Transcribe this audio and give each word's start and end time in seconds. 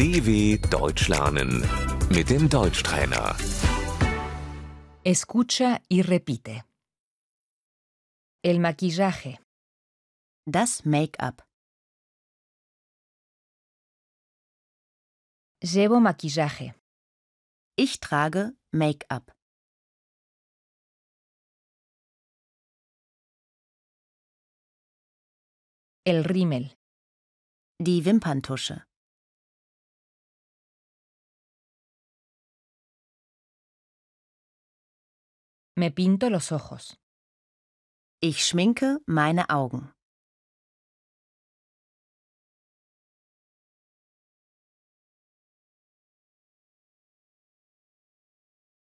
DW 0.00 0.56
Deutsch 0.70 1.08
lernen 1.08 1.50
mit 2.16 2.30
dem 2.30 2.48
Deutschtrainer. 2.48 3.36
Escucha 5.04 5.70
y 5.90 6.00
repite. 6.00 6.64
El 8.42 8.60
maquillaje, 8.60 9.38
Das 10.46 10.86
Make-up. 10.86 11.42
llevo 15.62 16.00
maquillaje, 16.00 16.74
Ich 17.76 18.00
trage 18.00 18.54
Make-up. 18.72 19.32
el 26.04 26.24
rímel, 26.24 26.74
Die 27.78 28.04
Wimperntusche. 28.04 28.89
Me 35.80 35.90
pinto 35.90 36.28
los 36.28 36.52
ojos, 36.52 37.00
Ich 38.22 38.38
schminke 38.44 38.98
meine 39.06 39.48
Augen. 39.48 39.94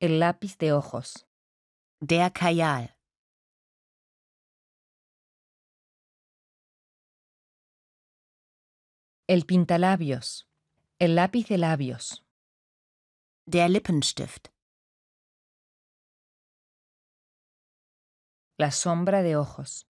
el 0.00 0.20
lápiz 0.20 0.56
de 0.56 0.72
ojos, 0.72 1.26
Der 2.00 2.30
Kajal. 2.32 2.94
el 9.26 9.44
pintalabios, 9.44 10.48
el 10.98 11.16
lápiz 11.16 11.48
de 11.48 11.58
labios, 11.58 12.24
Der 13.44 13.68
Lippenstift. 13.68 14.48
La 18.60 18.72
sombra 18.72 19.22
de 19.22 19.36
ojos, 19.36 19.86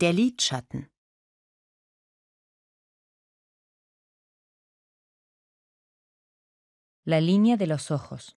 Der 0.00 0.12
Lidschatten. 0.12 0.90
la 7.04 7.20
línea 7.20 7.56
de 7.56 7.66
los 7.66 7.90
ojos, 7.90 8.36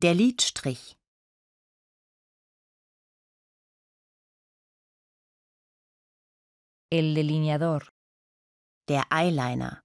Der 0.00 0.14
Lidstrich. 0.14 0.96
el 6.90 7.14
delineador, 7.14 7.88
Der 8.88 9.04
Eyeliner. 9.10 9.82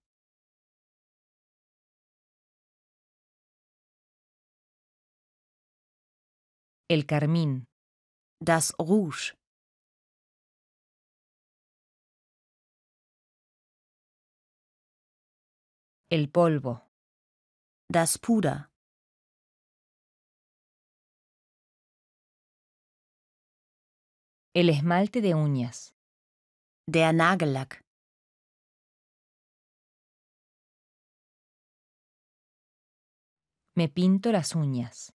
el 6.90 7.06
carmín, 7.06 7.68
Das 8.40 8.74
Rouge. 8.80 9.34
el 16.10 16.30
polvo, 16.30 16.82
Das 17.90 18.18
Puder. 18.18 18.70
el 24.54 24.70
esmalte 24.70 25.22
de 25.22 25.36
uñas, 25.36 25.94
Der 26.88 27.14
Nagellack. 27.14 27.84
me 33.76 33.88
pinto 33.90 34.32
las 34.32 34.56
uñas, 34.56 35.14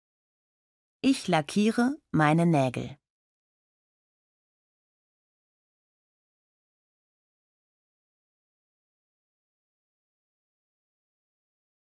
Ich 1.03 1.27
lackiere 1.29 1.97
meine 2.13 2.47
Nägel. 2.47 3.02